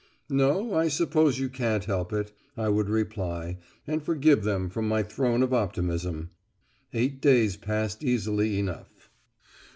"No, 0.31 0.73
I 0.73 0.87
suppose 0.87 1.37
you 1.37 1.47
can't 1.47 1.85
help 1.85 2.11
it," 2.11 2.31
I 2.57 2.69
would 2.69 2.89
reply, 2.89 3.59
and 3.85 4.01
forgive 4.01 4.43
them 4.43 4.67
from 4.67 4.87
my 4.87 5.03
throne 5.03 5.43
of 5.43 5.53
optimism. 5.53 6.31
Eight 6.91 7.21
days 7.21 7.55
passed 7.55 8.03
easily 8.03 8.57
enough. 8.57 9.11